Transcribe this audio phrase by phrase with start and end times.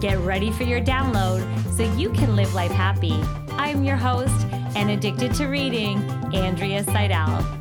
[0.00, 1.42] Get ready for your download
[1.76, 3.20] so you can live life happy.
[3.50, 4.46] I'm your host
[4.76, 5.98] and addicted to reading,
[6.32, 7.58] Andrea Seidel.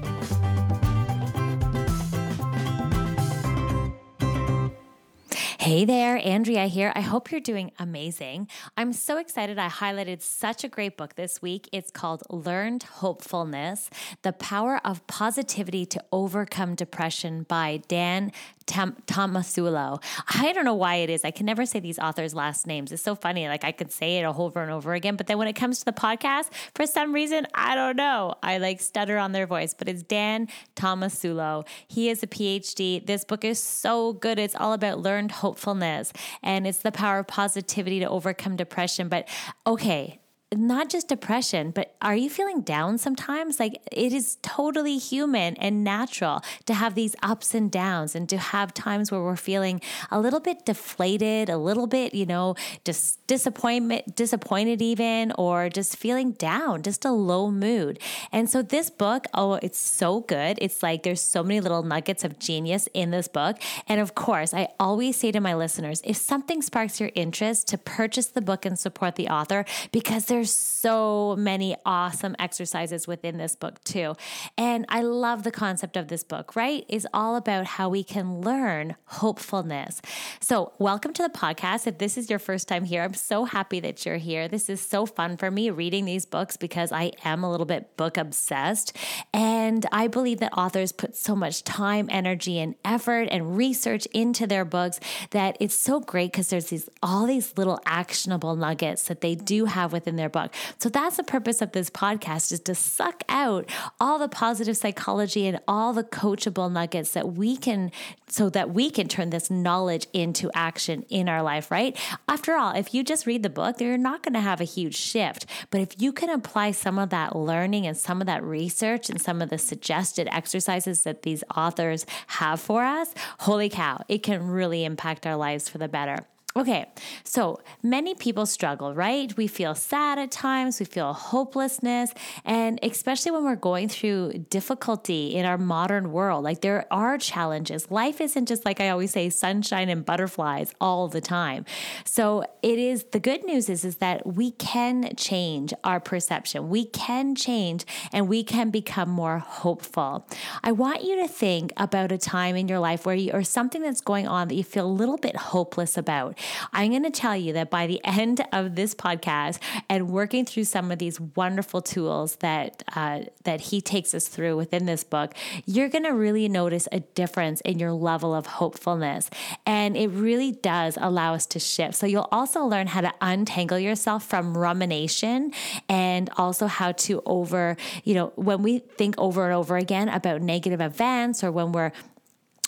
[5.59, 6.93] Hey there, Andrea here.
[6.95, 8.47] I hope you're doing amazing.
[8.77, 9.59] I'm so excited.
[9.59, 11.67] I highlighted such a great book this week.
[11.73, 13.89] It's called Learned Hopefulness
[14.21, 18.31] The Power of Positivity to Overcome Depression by Dan
[18.67, 20.03] Tam- Tomasulo.
[20.27, 21.25] I don't know why it is.
[21.25, 22.91] I can never say these authors' last names.
[22.91, 23.47] It's so funny.
[23.47, 25.85] Like I could say it over and over again, but then when it comes to
[25.85, 28.35] the podcast, for some reason, I don't know.
[28.43, 31.65] I like stutter on their voice, but it's Dan Tomasulo.
[31.87, 33.05] He is a PhD.
[33.05, 34.37] This book is so good.
[34.37, 36.13] It's all about learned hopefulness
[36.43, 39.07] and it's the power of positivity to overcome depression.
[39.07, 39.27] But
[39.65, 40.19] okay,
[40.55, 43.59] not just depression, but are you feeling down sometimes?
[43.59, 48.37] Like it is totally human and natural to have these ups and downs and to
[48.37, 53.16] have times where we're feeling a little bit deflated, a little bit, you know, just
[53.27, 57.99] disappointment, disappointed even, or just feeling down, just a low mood.
[58.31, 60.57] And so this book, oh, it's so good.
[60.61, 63.57] It's like there's so many little nuggets of genius in this book.
[63.87, 67.77] And of course, I always say to my listeners, if something sparks your interest to
[67.77, 73.55] purchase the book and support the author because there's so many awesome exercises within this
[73.55, 74.15] book too.
[74.57, 76.85] And I love the concept of this book, right?
[76.87, 80.01] Is all about how we can learn hopefulness.
[80.39, 81.87] So, welcome to the podcast.
[81.87, 84.47] If this is your first time here, I'm so happy that you're here.
[84.47, 87.95] This is so fun for me reading these books because I am a little bit
[87.97, 88.95] book obsessed.
[89.33, 94.47] And I believe that authors put so much time, energy, and effort and research into
[94.47, 94.99] their books
[95.31, 99.65] that it's so great because there's these all these little actionable nuggets that they do
[99.65, 100.53] have within their book.
[100.79, 103.69] So that's the purpose of this podcast is to suck out
[103.99, 107.91] all the positive psychology and all the coachable nuggets that we can
[108.27, 111.97] so that we can turn this knowledge into action in our life, right?
[112.27, 114.95] After all, if you just read the book, you're not going to have a huge
[114.95, 115.45] shift.
[115.71, 119.21] But if you can apply some of that learning and some of that research and
[119.21, 124.47] some of the suggested exercises that these authors have for us, holy cow, it can
[124.47, 126.25] really impact our lives for the better.
[126.57, 126.87] Okay,
[127.23, 129.35] so many people struggle, right?
[129.37, 135.35] We feel sad at times, we feel hopelessness, and especially when we're going through difficulty
[135.35, 137.91] in our modern world, like there are challenges.
[137.91, 141.63] Life isn't just like I always say, sunshine and butterflies all the time.
[142.05, 146.85] So it is the good news is, is that we can change our perception, we
[146.85, 150.27] can change, and we can become more hopeful.
[150.63, 153.83] I want you to think about a time in your life where you or something
[153.83, 156.35] that's going on that you feel a little bit hopeless about.
[156.73, 159.59] I'm going to tell you that by the end of this podcast
[159.89, 164.57] and working through some of these wonderful tools that uh, that he takes us through
[164.57, 165.33] within this book,
[165.65, 169.29] you're going to really notice a difference in your level of hopefulness,
[169.65, 171.95] and it really does allow us to shift.
[171.95, 175.53] So you'll also learn how to untangle yourself from rumination
[175.89, 180.41] and also how to over, you know, when we think over and over again about
[180.41, 181.91] negative events or when we're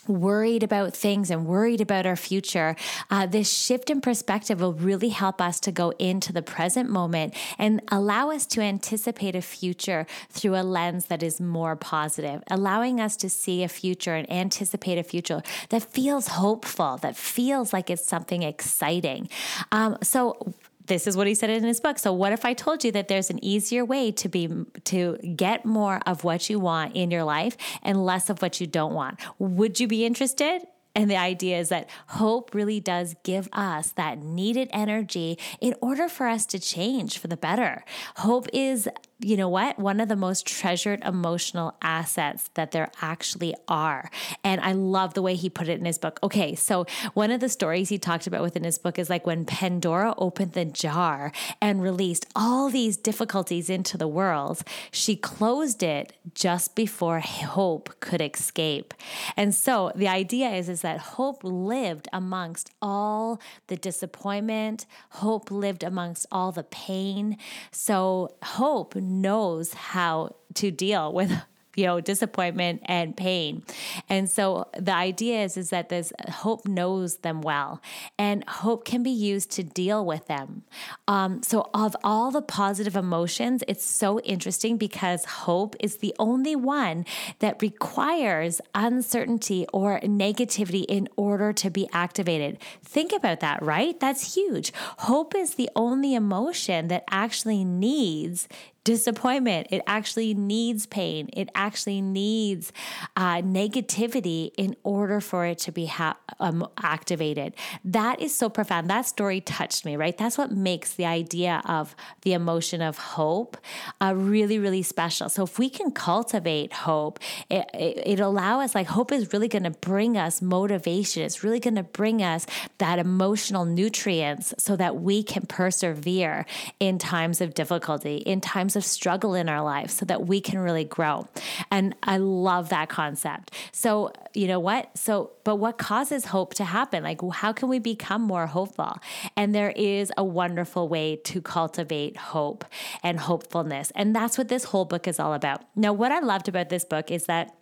[0.09, 2.75] worried about things and worried about our future,
[3.09, 7.33] uh, this shift in perspective will really help us to go into the present moment
[7.57, 12.99] and allow us to anticipate a future through a lens that is more positive, allowing
[12.99, 17.89] us to see a future and anticipate a future that feels hopeful, that feels like
[17.89, 19.29] it's something exciting.
[19.71, 20.53] Um, so,
[20.89, 21.97] this is what he said in his book.
[21.97, 24.49] So what if I told you that there's an easier way to be
[24.85, 28.67] to get more of what you want in your life and less of what you
[28.67, 29.19] don't want?
[29.39, 30.67] Would you be interested?
[30.95, 36.09] And the idea is that hope really does give us that needed energy in order
[36.09, 37.85] for us to change for the better.
[38.17, 38.89] Hope is
[39.21, 39.77] you know what?
[39.77, 44.09] One of the most treasured emotional assets that there actually are.
[44.45, 46.19] And I love the way he put it in his book.
[46.23, 49.43] Okay, so one of the stories he talked about within his book is like when
[49.43, 56.13] Pandora opened the jar and released all these difficulties into the world, she closed it
[56.33, 58.93] just before hope could escape.
[59.35, 65.83] And so the idea is, is that hope lived amongst all the disappointment, hope lived
[65.83, 67.37] amongst all the pain.
[67.71, 71.31] So hope knows how to deal with
[71.79, 73.63] you know, disappointment and pain.
[74.09, 77.81] And so the idea is, is that this hope knows them well
[78.17, 80.63] and hope can be used to deal with them.
[81.07, 86.55] Um, so of all the positive emotions, it's so interesting because hope is the only
[86.55, 87.05] one
[87.39, 92.57] that requires uncertainty or negativity in order to be activated.
[92.83, 93.97] Think about that, right?
[93.99, 94.73] That's huge.
[94.99, 98.49] Hope is the only emotion that actually needs
[98.83, 99.67] disappointment.
[99.71, 101.29] It actually needs pain.
[101.33, 102.71] It actually needs
[103.15, 107.53] uh, negativity in order for it to be ha- um, activated.
[107.83, 108.89] That is so profound.
[108.89, 110.17] That story touched me, right?
[110.17, 113.57] That's what makes the idea of the emotion of hope
[114.01, 115.29] uh, really, really special.
[115.29, 119.47] So if we can cultivate hope, it, it, it allow us, like hope is really
[119.47, 121.23] going to bring us motivation.
[121.23, 122.45] It's really going to bring us
[122.77, 126.45] that emotional nutrients so that we can persevere
[126.79, 130.41] in times of difficulty, in times of of struggle in our lives so that we
[130.41, 131.27] can really grow.
[131.69, 133.53] And I love that concept.
[133.71, 134.97] So, you know what?
[134.97, 137.03] So, but what causes hope to happen?
[137.03, 138.97] Like, how can we become more hopeful?
[139.35, 142.65] And there is a wonderful way to cultivate hope
[143.03, 143.91] and hopefulness.
[143.95, 145.61] And that's what this whole book is all about.
[145.75, 147.58] Now, what I loved about this book is that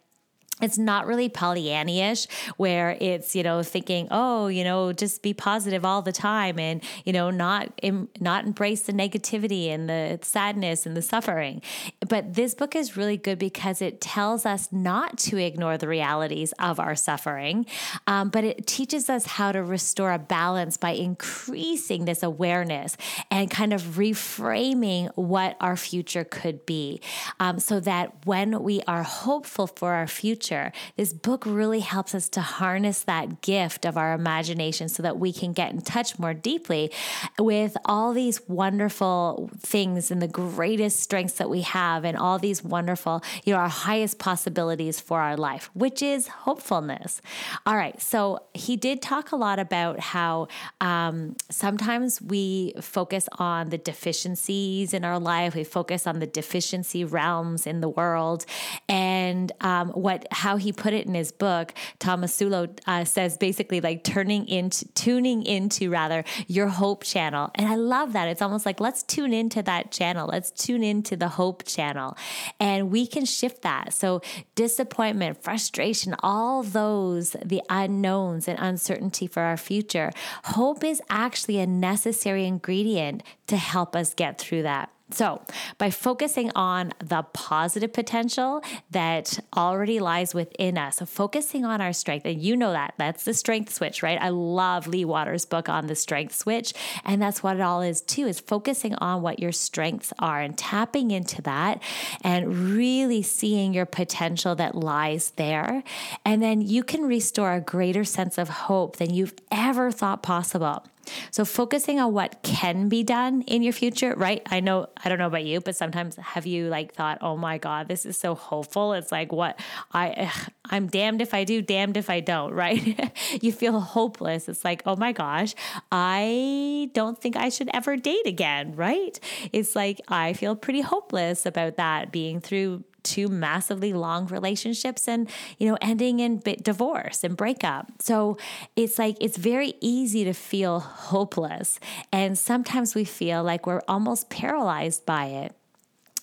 [0.61, 2.27] it's not really Pollyannish
[2.57, 6.83] where it's, you know, thinking, oh, you know, just be positive all the time and,
[7.05, 11.61] you know, not, Im- not embrace the negativity and the sadness and the suffering.
[12.07, 16.53] But this book is really good because it tells us not to ignore the realities
[16.59, 17.67] of our suffering,
[18.07, 22.97] um, but it teaches us how to restore a balance by increasing this awareness
[23.29, 26.99] and kind of reframing what our future could be
[27.39, 30.46] um, so that when we are hopeful for our future,
[30.95, 35.33] This book really helps us to harness that gift of our imagination so that we
[35.33, 36.91] can get in touch more deeply
[37.37, 42.63] with all these wonderful things and the greatest strengths that we have and all these
[42.63, 47.21] wonderful, you know, our highest possibilities for our life, which is hopefulness.
[47.65, 47.99] All right.
[48.01, 50.47] So he did talk a lot about how
[50.81, 57.03] um, sometimes we focus on the deficiencies in our life, we focus on the deficiency
[57.03, 58.45] realms in the world.
[58.87, 64.03] And um, what how he put it in his book, Tomasulo uh, says basically like
[64.03, 67.49] turning into, tuning into rather your hope channel.
[67.55, 68.27] And I love that.
[68.27, 70.27] It's almost like let's tune into that channel.
[70.27, 72.15] Let's tune into the hope channel.
[72.59, 73.93] And we can shift that.
[73.93, 74.21] So
[74.53, 80.11] disappointment, frustration, all those, the unknowns and uncertainty for our future,
[80.45, 84.91] hope is actually a necessary ingredient to help us get through that.
[85.09, 85.41] So,
[85.77, 88.61] by focusing on the positive potential
[88.91, 93.23] that already lies within us, so focusing on our strength, and you know that that's
[93.23, 94.21] the strength switch, right?
[94.21, 96.73] I love Lea Waters' book on the strength switch,
[97.05, 100.57] and that's what it all is too is focusing on what your strengths are and
[100.57, 101.81] tapping into that
[102.21, 105.83] and really seeing your potential that lies there.
[106.25, 110.83] And then you can restore a greater sense of hope than you've ever thought possible.
[111.31, 114.41] So focusing on what can be done in your future, right?
[114.47, 117.57] I know, I don't know about you, but sometimes have you like thought, oh my
[117.57, 118.93] God, this is so hopeful.
[118.93, 119.59] It's like what
[119.91, 123.11] I, ugh, I'm damned if I do, damned if I don't, right?
[123.41, 124.49] you feel hopeless.
[124.49, 125.55] It's like, oh my gosh,
[125.91, 129.19] I don't think I should ever date again, right?
[129.53, 135.29] It's like, I feel pretty hopeless about that being through two massively long relationships and,
[135.57, 137.91] you know, ending in divorce and breakup.
[138.01, 138.37] So
[138.75, 141.79] it's like, it's very easy to feel hopeless.
[142.11, 145.55] And sometimes we feel like we're almost paralyzed by it.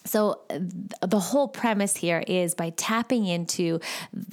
[0.06, 0.42] So,
[1.00, 3.80] the whole premise here is by tapping into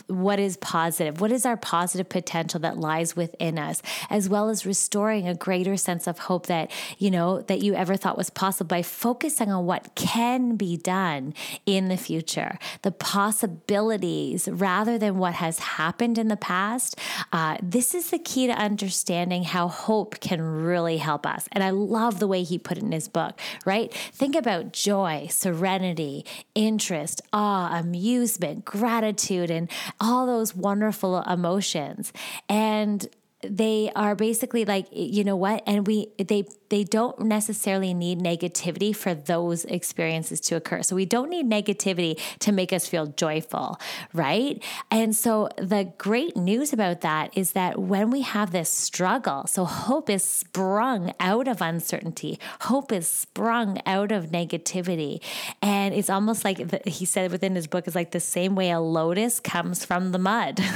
[0.07, 4.65] what is positive, what is our positive potential that lies within us, as well as
[4.65, 8.67] restoring a greater sense of hope that, you know, that you ever thought was possible
[8.67, 11.33] by focusing on what can be done
[11.65, 16.99] in the future, the possibilities rather than what has happened in the past.
[17.31, 21.47] Uh, this is the key to understanding how hope can really help us.
[21.53, 23.93] And I love the way he put it in his book, right?
[23.93, 26.25] Think about joy, serenity serenity,
[26.55, 32.11] interest, awe, amusement, gratitude, and all those wonderful emotions.
[32.49, 33.07] And
[33.43, 35.63] they are basically like you know what?
[35.65, 40.83] And we they they don't necessarily need negativity for those experiences to occur.
[40.83, 43.79] So we don't need negativity to make us feel joyful
[44.13, 44.61] right?
[44.89, 49.65] And so the great news about that is that when we have this struggle so
[49.65, 52.39] hope is sprung out of uncertainty.
[52.61, 55.21] Hope is sprung out of negativity.
[55.61, 58.71] And it's almost like the, he said within his book is like the same way
[58.71, 60.59] a lotus comes from the mud.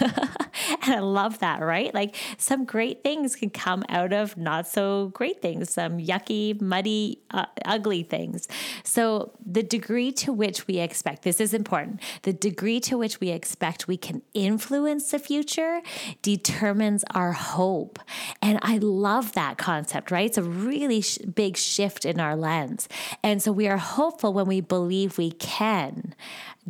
[0.82, 1.94] And I love that, right?
[1.94, 7.20] Like some great things can come out of not so great things, some yucky, muddy,
[7.32, 8.48] uh, ugly things.
[8.84, 13.30] So, the degree to which we expect this is important the degree to which we
[13.30, 15.82] expect we can influence the future
[16.22, 18.00] determines our hope.
[18.42, 20.28] And I love that concept, right?
[20.28, 22.88] It's a really sh- big shift in our lens.
[23.24, 26.16] And so, we are hopeful when we believe we can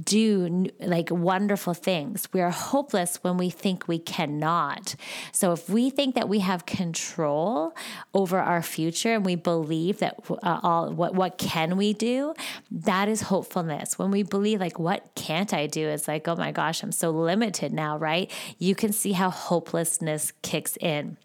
[0.02, 2.28] do like wonderful things.
[2.34, 4.96] We are hopeless when we think we cannot.
[5.32, 7.74] So if we think that we have control
[8.14, 12.34] over our future and we believe that uh, all what what can we do,
[12.72, 13.98] that is hopefulness.
[13.98, 15.88] When we believe like what can't I do?
[15.88, 18.30] It's like, "Oh my gosh, I'm so limited now," right?
[18.60, 21.18] You can see how hopelessness kicks in.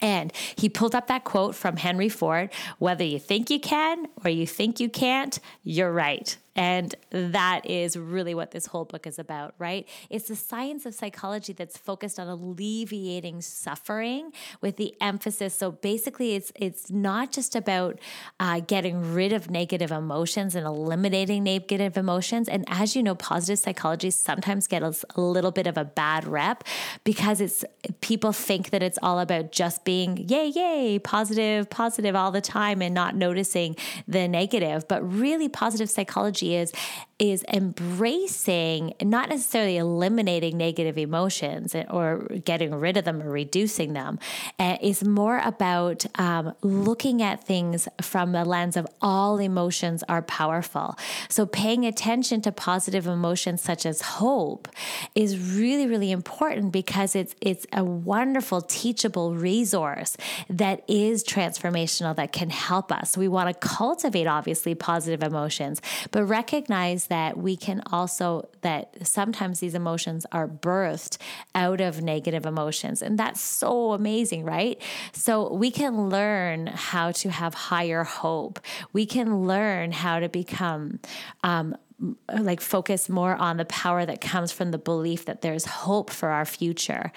[0.00, 4.30] And he pulled up that quote from Henry Ford whether you think you can or
[4.30, 6.36] you think you can't, you're right.
[6.56, 9.86] And that is really what this whole book is about, right?
[10.08, 14.32] It's the science of psychology that's focused on alleviating suffering
[14.62, 15.54] with the emphasis.
[15.54, 17.98] So basically, it's it's not just about
[18.40, 22.48] uh, getting rid of negative emotions and eliminating negative emotions.
[22.48, 26.64] And as you know, positive psychology sometimes gets a little bit of a bad rep
[27.04, 27.64] because it's
[28.00, 32.80] people think that it's all about just being yay yay positive positive all the time
[32.80, 33.76] and not noticing
[34.08, 34.88] the negative.
[34.88, 36.72] But really, positive psychology is
[37.18, 44.18] is embracing not necessarily eliminating negative emotions or getting rid of them or reducing them
[44.58, 50.20] uh, is more about um, looking at things from the lens of all emotions are
[50.20, 50.94] powerful.
[51.30, 54.68] So paying attention to positive emotions such as hope
[55.14, 60.18] is really really important because it's it's a wonderful teachable resource
[60.50, 63.16] that is transformational that can help us.
[63.16, 65.80] We want to cultivate obviously positive emotions
[66.10, 71.18] but recognize that we can also that sometimes these emotions are birthed
[71.54, 73.02] out of negative emotions.
[73.02, 74.80] And that's so amazing right?
[75.12, 78.60] So we can learn how to have higher hope.
[78.92, 81.00] We can learn how to become
[81.42, 85.64] um, Uh, like focus more on the power that comes from the belief that there's
[85.64, 87.10] hope for our future.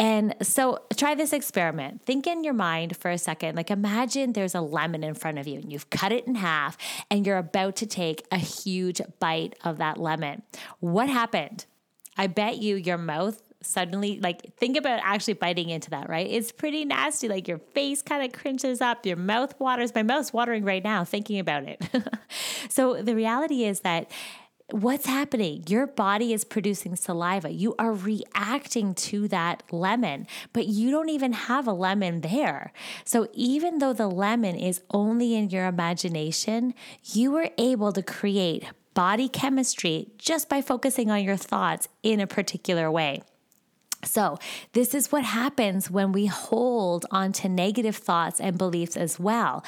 [0.00, 2.02] And so try this experiment.
[2.02, 3.54] Think in your mind for a second.
[3.54, 6.76] Like imagine there's a lemon in front of you and you've cut it in half
[7.12, 10.42] and you're about to take a huge bite of that lemon.
[10.80, 11.66] What happened?
[12.16, 16.52] I bet you your mouth suddenly like think about actually biting into that right it's
[16.52, 20.64] pretty nasty like your face kind of cringes up your mouth waters my mouth's watering
[20.64, 21.82] right now thinking about it
[22.68, 24.10] so the reality is that
[24.70, 25.62] what's happening?
[25.68, 27.50] Your body is producing saliva.
[27.50, 32.72] You are reacting to that lemon, but you don't even have a lemon there.
[33.04, 38.64] So even though the lemon is only in your imagination, you were able to create
[38.94, 43.22] body chemistry just by focusing on your thoughts in a particular way.
[44.04, 44.38] So,
[44.72, 49.64] this is what happens when we hold on to negative thoughts and beliefs as well.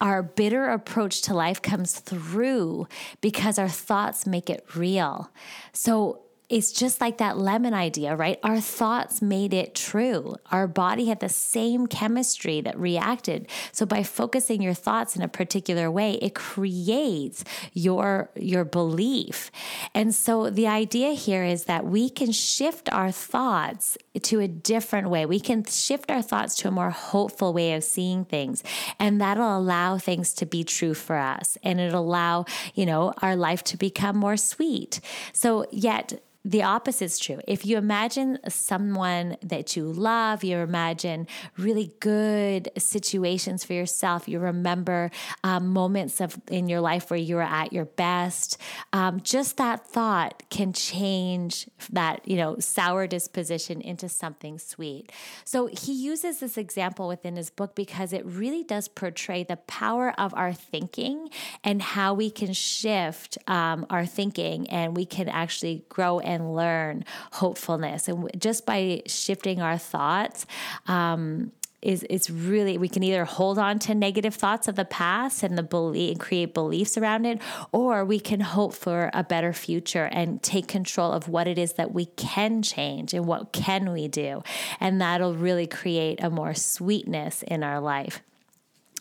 [0.00, 2.88] Our bitter approach to life comes through
[3.20, 5.30] because our thoughts make it real.
[5.72, 8.40] So, it's just like that lemon idea, right?
[8.42, 10.34] Our thoughts made it true.
[10.50, 13.46] Our body had the same chemistry that reacted.
[13.70, 19.52] So by focusing your thoughts in a particular way, it creates your your belief.
[19.94, 25.08] And so the idea here is that we can shift our thoughts to a different
[25.08, 25.26] way.
[25.26, 28.64] We can shift our thoughts to a more hopeful way of seeing things.
[28.98, 33.36] And that'll allow things to be true for us and it'll allow, you know, our
[33.36, 35.00] life to become more sweet.
[35.32, 37.38] So yet the opposite is true.
[37.46, 41.26] If you imagine someone that you love, you imagine
[41.58, 44.26] really good situations for yourself.
[44.26, 45.10] You remember
[45.44, 48.56] um, moments of in your life where you were at your best.
[48.94, 55.12] Um, just that thought can change that you know sour disposition into something sweet.
[55.44, 60.14] So he uses this example within his book because it really does portray the power
[60.16, 61.28] of our thinking
[61.62, 67.04] and how we can shift um, our thinking and we can actually grow and learn
[67.32, 68.08] hopefulness.
[68.08, 70.46] And just by shifting our thoughts,
[70.86, 71.50] um,
[71.82, 75.56] is it's really we can either hold on to negative thoughts of the past and
[75.56, 77.40] the belief and create beliefs around it
[77.72, 81.72] or we can hope for a better future and take control of what it is
[81.74, 84.42] that we can change and what can we do
[84.78, 88.20] and that'll really create a more sweetness in our life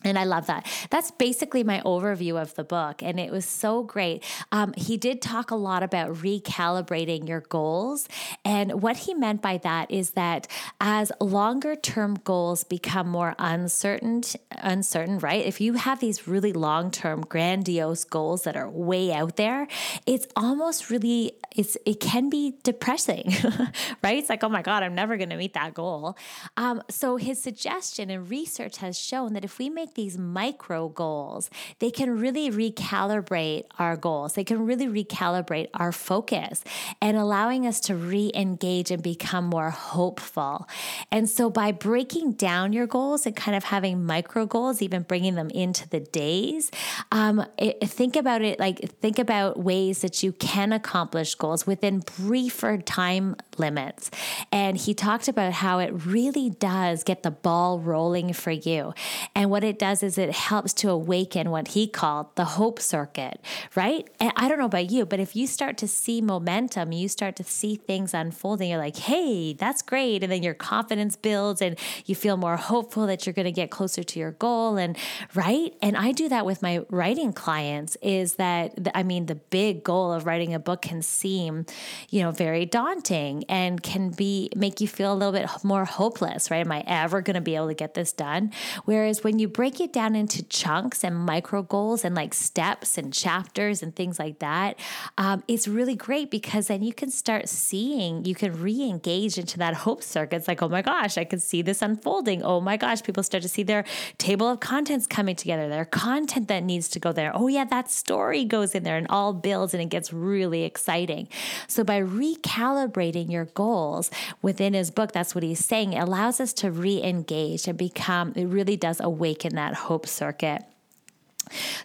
[0.03, 0.65] And I love that.
[0.89, 3.03] That's basically my overview of the book.
[3.03, 4.23] And it was so great.
[4.51, 8.07] Um, he did talk a lot about recalibrating your goals.
[8.45, 10.47] And what he meant by that is that
[10.79, 15.45] as longer term goals become more uncertain, uncertain, right?
[15.45, 19.67] If you have these really long term, grandiose goals that are way out there,
[20.05, 23.33] it's almost really, it's, it can be depressing,
[24.03, 24.17] right?
[24.17, 26.17] It's like, oh my God, I'm never going to meet that goal.
[26.55, 31.49] Um, so his suggestion and research has shown that if we make these micro goals,
[31.79, 34.33] they can really recalibrate our goals.
[34.33, 36.63] They can really recalibrate our focus
[37.01, 40.67] and allowing us to re engage and become more hopeful.
[41.11, 45.35] And so by breaking down your goals and kind of having micro goals, even bringing
[45.35, 46.71] them into the days,
[47.11, 51.99] um, it, think about it like think about ways that you can accomplish goals within
[51.99, 54.11] briefer time limits.
[54.51, 58.93] And he talked about how it really does get the ball rolling for you.
[59.35, 63.41] And what does is it helps to awaken what he called the hope circuit,
[63.75, 64.07] right?
[64.19, 67.35] And I don't know about you, but if you start to see momentum, you start
[67.37, 70.23] to see things unfolding, you're like, hey, that's great.
[70.23, 73.71] And then your confidence builds and you feel more hopeful that you're going to get
[73.71, 74.77] closer to your goal.
[74.77, 74.97] And
[75.33, 75.73] right.
[75.81, 80.11] And I do that with my writing clients is that, I mean, the big goal
[80.11, 81.65] of writing a book can seem,
[82.09, 86.51] you know, very daunting and can be, make you feel a little bit more hopeless,
[86.51, 86.65] right?
[86.65, 88.51] Am I ever going to be able to get this done?
[88.85, 93.13] Whereas when you break it down into chunks and micro goals and like steps and
[93.13, 94.79] chapters and things like that,
[95.17, 99.57] um, it's really great because then you can start seeing, you can re engage into
[99.57, 100.37] that hope circuit.
[100.37, 102.41] It's like, oh my gosh, I can see this unfolding.
[102.41, 103.83] Oh my gosh, people start to see their
[104.17, 107.31] table of contents coming together, their content that needs to go there.
[107.35, 111.27] Oh, yeah, that story goes in there and all builds and it gets really exciting.
[111.67, 114.09] So by recalibrating your goals
[114.41, 118.33] within his book, that's what he's saying, it allows us to re engage and become,
[118.35, 120.63] it really does awaken that hope circuit.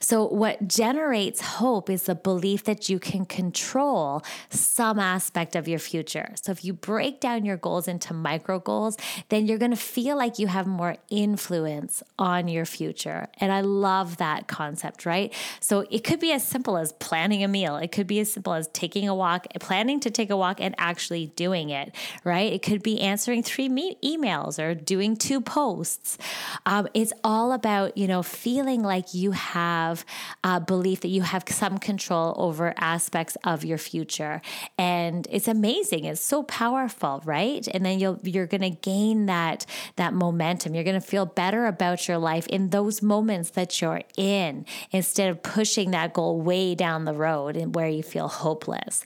[0.00, 5.78] So, what generates hope is the belief that you can control some aspect of your
[5.78, 6.35] future.
[6.40, 8.97] So, if you break down your goals into micro goals,
[9.28, 13.28] then you're going to feel like you have more influence on your future.
[13.38, 15.33] And I love that concept, right?
[15.61, 18.54] So, it could be as simple as planning a meal, it could be as simple
[18.54, 21.94] as taking a walk, planning to take a walk, and actually doing it,
[22.25, 22.52] right?
[22.52, 26.18] It could be answering three me- emails or doing two posts.
[26.66, 30.04] Um, it's all about, you know, feeling like you have have
[30.42, 34.42] a belief that you have some control over aspects of your future.
[34.76, 36.04] And it's amazing.
[36.06, 37.66] It's so powerful, right?
[37.68, 39.64] And then you'll you're gonna gain that
[39.96, 40.75] that momentum.
[40.75, 45.42] You're gonna feel better about your life in those moments that you're in instead of
[45.42, 49.05] pushing that goal way down the road and where you feel hopeless.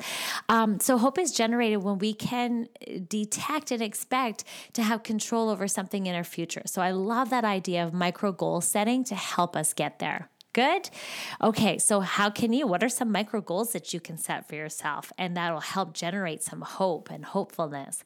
[0.48, 2.68] Um, so hope is generated when we can
[3.06, 6.62] detect and expect to have control over something in our future.
[6.66, 10.30] So I love that idea of micro goal setting to help us get there.
[10.58, 10.90] Good.
[11.40, 12.66] Okay, so how can you?
[12.66, 15.12] What are some micro goals that you can set for yourself?
[15.16, 18.02] And that'll help generate some hope and hopefulness.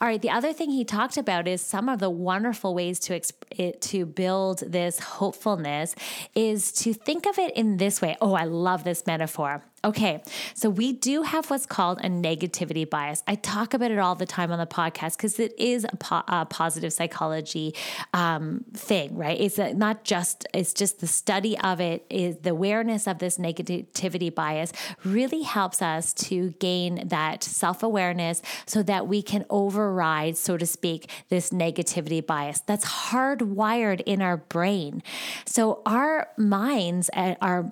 [0.00, 3.18] All right, the other thing he talked about is some of the wonderful ways to
[3.18, 5.96] exp- to build this hopefulness
[6.36, 8.16] is to think of it in this way.
[8.20, 9.64] Oh, I love this metaphor.
[9.84, 10.20] Okay,
[10.54, 13.22] so we do have what's called a negativity bias.
[13.28, 16.24] I talk about it all the time on the podcast because it is a, po-
[16.26, 17.76] a, positive psychology
[18.12, 19.40] um, thing, right?
[19.40, 23.38] It's a, not just it's just the study of it is the awareness of this
[23.38, 24.72] negativity bias
[25.04, 30.66] really helps us to gain that self awareness so that we can override, so to
[30.66, 35.04] speak, this negativity bias that's hardwired in our brain.
[35.46, 37.68] So our minds are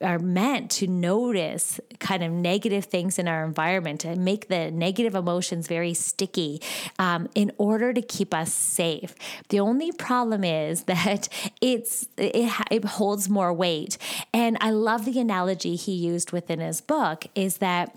[0.00, 1.48] are meant to notice
[1.98, 6.60] kind of negative things in our environment and make the negative emotions very sticky
[6.98, 9.14] um, in order to keep us safe.
[9.48, 11.28] The only problem is that
[11.60, 13.98] it's it, it holds more weight.
[14.32, 17.96] And I love the analogy he used within his book is that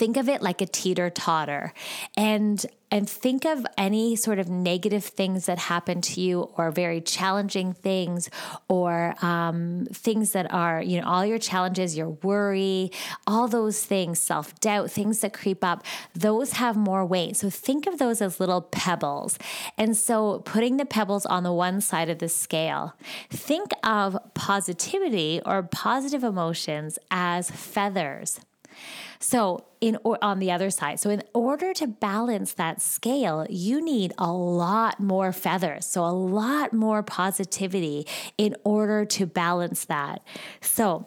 [0.00, 1.74] think of it like a teeter totter.
[2.16, 7.00] And and think of any sort of negative things that happen to you or very
[7.00, 8.28] challenging things
[8.66, 12.90] or um, things that are you know all your challenges your worry
[13.28, 15.84] all those things self-doubt things that creep up
[16.14, 17.36] those have more weight.
[17.36, 19.38] So think of those as little pebbles.
[19.76, 22.94] And so putting the pebbles on the one side of the scale
[23.28, 28.40] think of positivity or positive emotions as feathers
[29.18, 33.82] so, in or on the other side, so in order to balance that scale, you
[33.82, 35.86] need a lot more feathers.
[35.86, 38.06] So, a lot more positivity
[38.38, 40.22] in order to balance that.
[40.60, 41.06] So,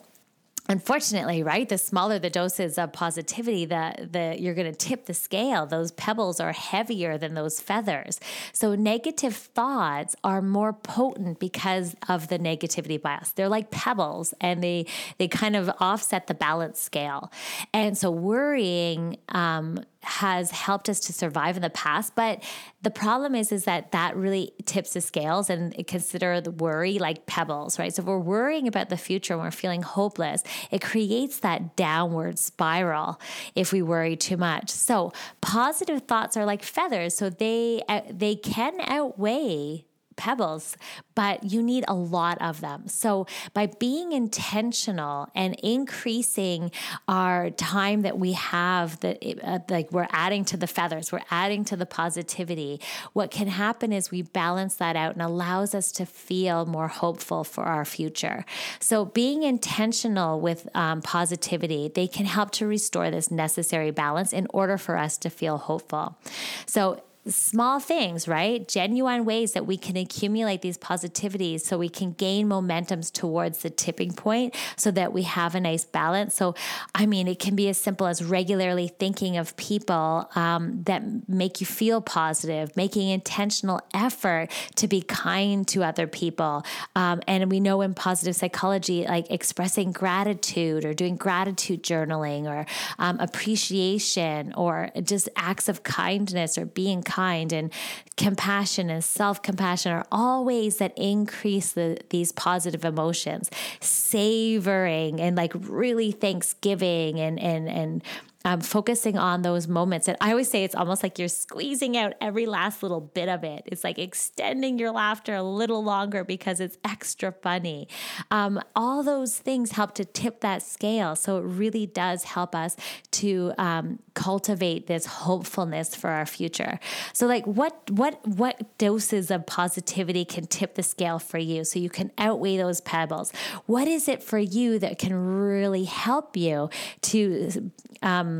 [0.69, 5.13] unfortunately right the smaller the doses of positivity the the you're going to tip the
[5.13, 5.65] scale.
[5.65, 8.19] Those pebbles are heavier than those feathers.
[8.53, 13.31] So negative thoughts are more potent because of the negativity bias.
[13.31, 14.85] They're like pebbles and they
[15.17, 17.31] they kind of offset the balance scale.
[17.73, 22.43] And so worrying um, has helped us to survive in the past but
[22.81, 27.25] the problem is is that that really tips the scales and consider the worry like
[27.25, 27.93] pebbles right?
[27.93, 32.37] So if we're worrying about the future and we're feeling hopeless it creates that downward
[32.39, 33.19] spiral
[33.55, 34.69] if we worry too much.
[34.69, 40.77] So positive thoughts are like feathers so they uh, they can outweigh pebbles,
[41.15, 42.87] but you need a lot of them.
[42.87, 46.71] So, by being intentional and increasing
[47.07, 51.65] our time that we have, that uh, like we're adding to the feathers, we're adding
[51.65, 52.79] to the positivity.
[53.13, 57.43] What can happen is we balance that out and allows us to feel more hopeful
[57.43, 58.45] for our future.
[58.79, 64.47] So, being intentional with um, positivity, they can help to restore this necessary balance in
[64.53, 66.17] order for us to feel hopeful.
[66.65, 68.67] So, small things, right?
[68.67, 73.69] Genuine ways that we can accumulate these positivities so we can gain momentums towards the
[73.69, 76.35] tipping point so that we have a nice balance.
[76.35, 76.53] So,
[76.93, 81.61] I mean, it can be as simple as regularly thinking of people um, that make
[81.61, 86.65] you feel positive, making intentional effort to be kind to other people.
[86.95, 92.65] Um, and we know in positive psychology, like expressing gratitude or doing gratitude journaling or
[92.99, 97.71] um, appreciation or just acts of kindness or being kind and
[98.17, 103.49] compassion and self compassion are all ways that increase the, these positive emotions.
[103.79, 108.03] Savoring and like really thanksgiving and, and, and
[108.45, 110.07] um, focusing on those moments.
[110.07, 113.43] And I always say it's almost like you're squeezing out every last little bit of
[113.43, 113.63] it.
[113.65, 117.87] It's like extending your laughter a little longer because it's extra funny.
[118.31, 121.15] Um, all those things help to tip that scale.
[121.15, 122.75] So it really does help us
[123.11, 126.79] to um, cultivate this hopefulness for our future.
[127.13, 131.79] So like what what what doses of positivity can tip the scale for you so
[131.79, 133.31] you can outweigh those pebbles?
[133.65, 136.69] What is it for you that can really help you
[137.03, 138.32] to um,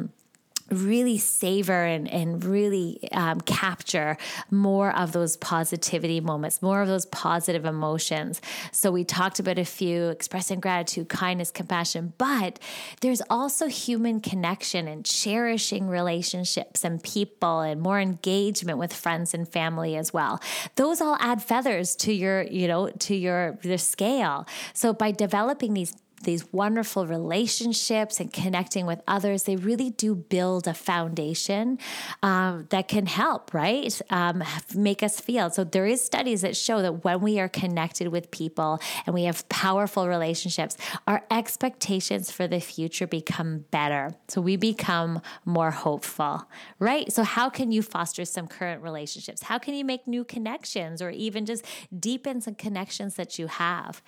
[0.69, 4.17] really savor and, and really um, capture
[4.49, 8.41] more of those positivity moments, more of those positive emotions.
[8.71, 12.59] So, we talked about a few expressing gratitude, kindness, compassion, but
[13.01, 19.47] there's also human connection and cherishing relationships and people and more engagement with friends and
[19.47, 20.41] family as well.
[20.75, 24.47] Those all add feathers to your, you know, to your, your scale.
[24.73, 30.67] So, by developing these these wonderful relationships and connecting with others, they really do build
[30.67, 31.79] a foundation
[32.21, 34.01] um, that can help, right?
[34.09, 34.43] Um,
[34.75, 35.49] make us feel.
[35.49, 39.23] So there is studies that show that when we are connected with people and we
[39.23, 44.15] have powerful relationships, our expectations for the future become better.
[44.27, 46.47] So we become more hopeful,
[46.79, 47.11] right?
[47.11, 49.43] So how can you foster some current relationships?
[49.43, 51.65] How can you make new connections or even just
[51.97, 54.01] deepen some connections that you have?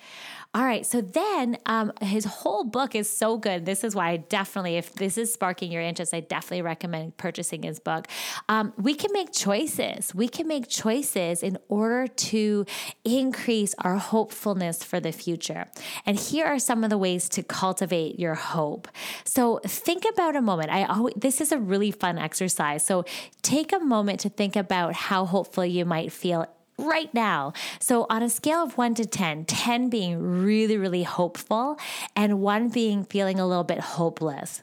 [0.54, 0.86] All right.
[0.86, 3.66] So then um, his whole book is so good.
[3.66, 7.62] This is why I definitely, if this is sparking your interest, I definitely recommend purchasing
[7.62, 8.08] his book.
[8.48, 10.14] Um, we can make choices.
[10.14, 12.66] We can make choices in order to
[13.04, 15.66] increase our hopefulness for the future.
[16.04, 18.88] And here are some of the ways to cultivate your hope.
[19.24, 20.70] So think about a moment.
[20.70, 22.84] I always, this is a really fun exercise.
[22.84, 23.04] So
[23.42, 26.46] take a moment to think about how hopeful you might feel
[26.78, 27.52] right now.
[27.78, 31.78] So, on a scale of one to 10, 10 being really, really hopeful,
[32.14, 34.62] and one being feeling a little bit hopeless.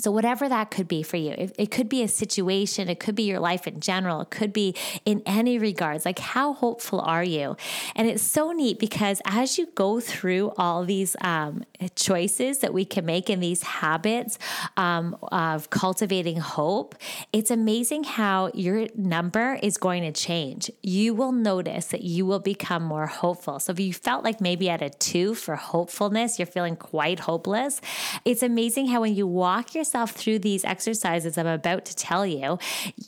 [0.00, 3.24] So, whatever that could be for you, it, could be a situation, it could be
[3.24, 6.06] your life in general, it could be in any regards.
[6.06, 7.54] Like, how hopeful are you?
[7.94, 11.64] And it's so neat because as you go through all these um,
[11.96, 14.38] choices that we can make in these habits
[14.78, 16.94] um, of cultivating hope,
[17.34, 20.70] it's amazing how your number is going to change.
[20.82, 23.58] You will notice that you will become more hopeful.
[23.58, 27.82] So, if you felt like maybe at a two for hopefulness, you're feeling quite hopeless,
[28.24, 32.24] it's amazing how when you walk yourself yourself through these exercises I'm about to tell
[32.24, 32.58] you,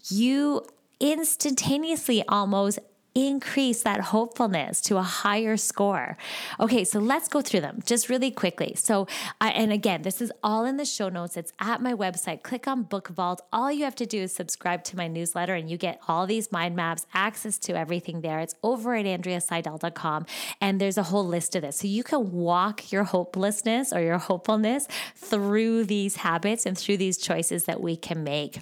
[0.08, 0.62] you
[0.98, 2.80] instantaneously almost
[3.14, 6.16] increase that hopefulness to a higher score.
[6.58, 8.74] Okay, so let's go through them just really quickly.
[8.76, 9.06] So,
[9.40, 11.36] I, and again, this is all in the show notes.
[11.36, 12.42] It's at my website.
[12.42, 13.42] Click on Book Vault.
[13.52, 16.50] All you have to do is subscribe to my newsletter and you get all these
[16.50, 18.40] mind maps, access to everything there.
[18.40, 20.26] It's over at andreaseidel.com
[20.60, 21.78] and there's a whole list of this.
[21.78, 27.18] So you can walk your hopelessness or your hopefulness through these habits and through these
[27.18, 28.60] choices that we can make.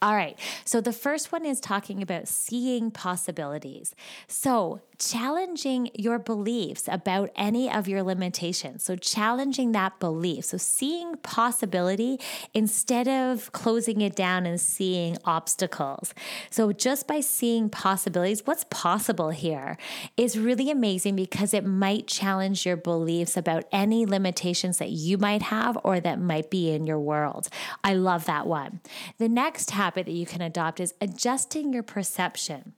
[0.00, 0.38] All right.
[0.64, 3.94] So the first one is talking about seeing possibilities.
[4.28, 8.84] So challenging your beliefs about any of your limitations.
[8.84, 10.46] So, challenging that belief.
[10.46, 12.18] So, seeing possibility
[12.54, 16.14] instead of closing it down and seeing obstacles.
[16.50, 19.76] So, just by seeing possibilities, what's possible here
[20.16, 25.42] is really amazing because it might challenge your beliefs about any limitations that you might
[25.42, 27.48] have or that might be in your world.
[27.84, 28.80] I love that one.
[29.18, 32.74] The next habit that you can adopt is adjusting your perception.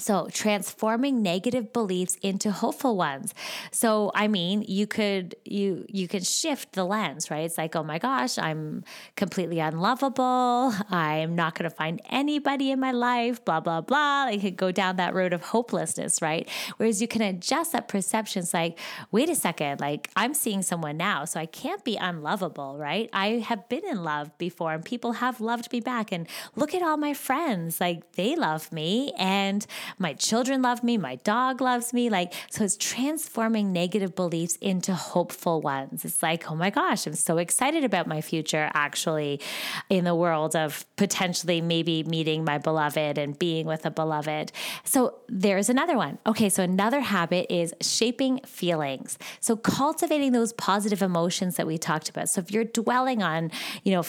[0.00, 3.34] So, transforming negative beliefs into hopeful ones.
[3.72, 7.44] So, I mean, you could you you can shift the lens, right?
[7.44, 8.84] It's like, "Oh my gosh, I'm
[9.16, 10.72] completely unlovable.
[10.88, 14.70] I'm not going to find anybody in my life, blah blah blah." You could go
[14.70, 16.48] down that road of hopelessness, right?
[16.76, 18.42] Whereas you can adjust that perception.
[18.42, 18.78] It's like,
[19.10, 23.10] "Wait a second, like I'm seeing someone now, so I can't be unlovable, right?
[23.12, 26.82] I have been in love before and people have loved me back and look at
[26.82, 29.66] all my friends, like they love me and
[29.98, 32.10] my children love me, my dog loves me.
[32.10, 36.04] Like, so it's transforming negative beliefs into hopeful ones.
[36.04, 39.40] It's like, oh my gosh, I'm so excited about my future actually
[39.88, 44.52] in the world of potentially maybe meeting my beloved and being with a beloved.
[44.84, 46.18] So there's another one.
[46.26, 49.18] Okay, so another habit is shaping feelings.
[49.40, 52.28] So cultivating those positive emotions that we talked about.
[52.28, 53.50] So if you're dwelling on,
[53.84, 54.04] you know,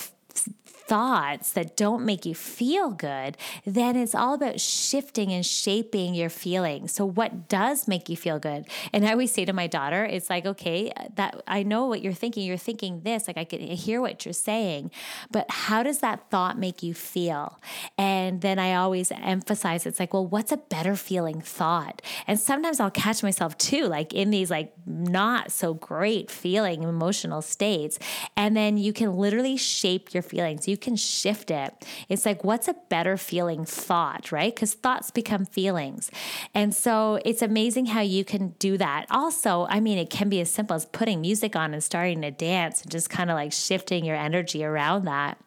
[0.89, 6.29] thoughts that don't make you feel good, then it's all about shifting and shaping your
[6.29, 6.91] feelings.
[6.91, 8.65] So, what does make you feel good?
[8.91, 12.13] And I always say to my daughter, it's like, okay, that I know what you're
[12.13, 12.43] thinking.
[12.43, 14.89] You're thinking this, like I can hear what you're saying,
[15.29, 17.59] but how does that thought make you feel?
[17.97, 22.01] And then I always emphasize it's like, well, what's a better feeling thought?
[22.25, 27.43] And sometimes I'll catch myself too, like in these like not so great feeling emotional
[27.43, 27.99] states.
[28.35, 30.67] And then you can literally shape your feelings.
[30.67, 31.73] You can shift it.
[32.07, 34.53] It's like, what's a better feeling thought, right?
[34.53, 36.09] Because thoughts become feelings.
[36.53, 39.05] And so it's amazing how you can do that.
[39.09, 42.31] Also, I mean, it can be as simple as putting music on and starting to
[42.31, 45.37] dance and just kind of like shifting your energy around that.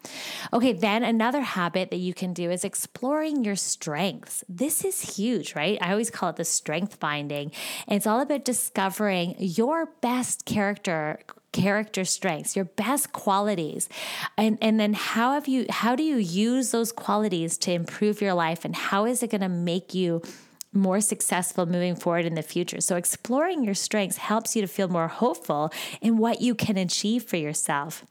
[0.52, 4.44] Okay, then another habit that you can do is exploring your strengths.
[4.48, 5.78] This is huge, right?
[5.80, 7.52] I always call it the strength finding.
[7.88, 11.20] And it's all about discovering your best character
[11.52, 13.88] character strengths, your best qualities.
[14.36, 18.34] And and then how have you how do you use those qualities to improve your
[18.34, 20.22] life and how is it going to make you
[20.72, 22.80] more successful moving forward in the future.
[22.80, 27.24] So, exploring your strengths helps you to feel more hopeful in what you can achieve
[27.24, 28.06] for yourself.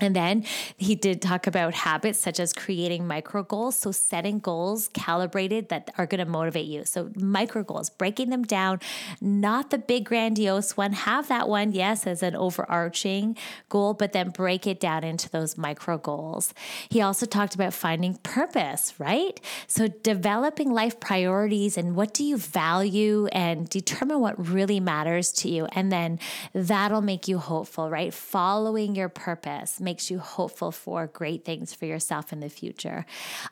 [0.00, 0.44] And then
[0.76, 3.76] he did talk about habits such as creating micro goals.
[3.76, 6.84] So, setting goals calibrated that are going to motivate you.
[6.84, 8.80] So, micro goals, breaking them down,
[9.20, 10.94] not the big grandiose one.
[10.94, 13.36] Have that one, yes, as an overarching
[13.68, 16.54] goal, but then break it down into those micro goals.
[16.88, 19.40] He also talked about finding purpose, right?
[19.68, 25.48] So, developing life priorities and what do you value and determine what really matters to
[25.48, 25.66] you.
[25.72, 26.18] And then
[26.52, 28.12] that'll make you hopeful, right?
[28.12, 33.06] Following your purpose makes you hopeful for great things for yourself in the future.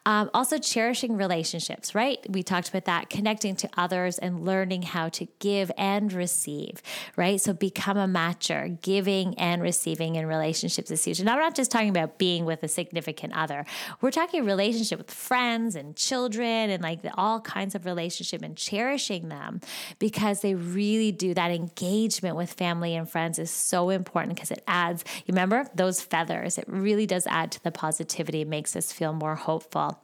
[0.06, 2.18] Um, also, cherishing relationships, right?
[2.28, 6.82] We talked about that, connecting to others and learning how to give and receive,
[7.16, 7.40] right?
[7.40, 11.20] So, become a matcher, giving and receiving in relationships is huge.
[11.20, 13.64] And I'm not just talking about being with a significant other,
[14.00, 19.28] we're talking relationship with friends and children and like all kinds of relationship and cherishing
[19.28, 19.60] them
[19.98, 24.62] because they really do that engagement with family and friends is so important because it
[24.66, 26.21] adds, you remember those feathers.
[26.30, 30.00] It really does add to the positivity, makes us feel more hopeful.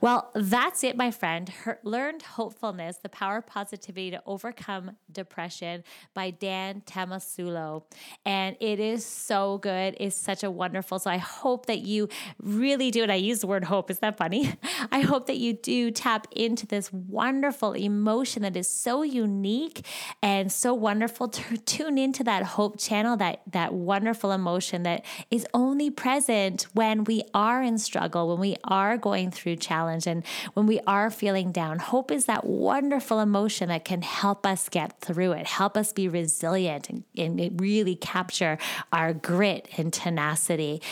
[0.00, 1.48] Well, that's it, my friend.
[1.48, 7.84] Her- Learned Hopefulness, the Power of Positivity to Overcome Depression by Dan Tomasulo.
[8.24, 9.96] And it is so good.
[10.00, 10.98] It's such a wonderful.
[10.98, 12.08] So I hope that you
[12.40, 13.90] really do, and I use the word hope.
[13.90, 14.54] Is that funny?
[14.92, 19.86] I hope that you do tap into this wonderful emotion that is so unique
[20.22, 25.46] and so wonderful to tune into that hope channel, that, that wonderful emotion that is
[25.54, 30.66] only present when we are in struggle, when we are going through challenge, and when
[30.66, 31.78] we are feeling down.
[31.78, 36.08] Hope is that wonderful emotion that can help us get through it, help us be
[36.08, 38.58] resilient, and, and really capture
[38.92, 40.82] our grit and tenacity.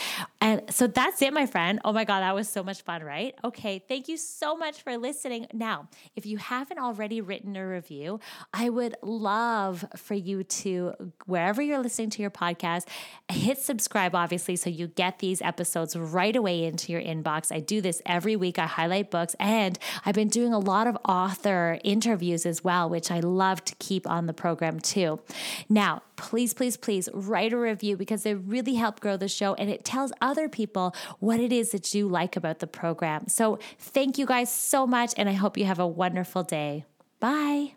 [0.43, 1.79] And so that's it, my friend.
[1.85, 3.33] Oh my God, that was so much fun, right?
[3.45, 5.47] Okay, thank you so much for listening.
[5.53, 8.19] Now, if you haven't already written a review,
[8.53, 12.89] I would love for you to, wherever you're listening to your podcast,
[13.31, 17.49] hit subscribe, obviously so you get these episodes right away into your inbox.
[17.49, 18.59] I do this every week.
[18.59, 23.09] I highlight books, and I've been doing a lot of author interviews as well, which
[23.11, 25.21] I love to keep on the program too.
[25.69, 29.69] Now, please, please, please write a review because they really help grow the show and
[29.69, 33.27] it tells other people what it is that you like about the program.
[33.27, 36.85] So, thank you guys so much, and I hope you have a wonderful day.
[37.19, 37.73] Bye.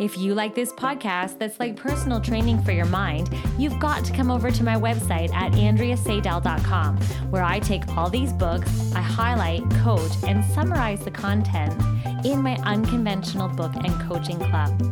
[0.00, 4.12] If you like this podcast that's like personal training for your mind, you've got to
[4.12, 6.96] come over to my website at andreaseidel.com,
[7.30, 11.80] where I take all these books, I highlight, coach, and summarize the content
[12.26, 14.82] in my unconventional book and coaching club.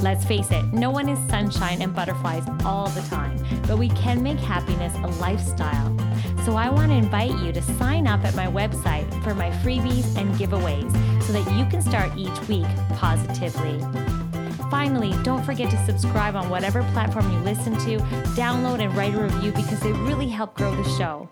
[0.00, 4.22] Let's face it, no one is sunshine and butterflies all the time, but we can
[4.22, 5.94] make happiness a lifestyle.
[6.44, 10.16] So I want to invite you to sign up at my website for my freebies
[10.16, 10.90] and giveaways
[11.22, 13.78] so that you can start each week positively.
[14.68, 17.98] Finally, don't forget to subscribe on whatever platform you listen to,
[18.34, 21.28] download and write a review because they really help grow the show.